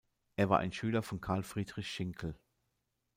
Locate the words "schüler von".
0.71-1.21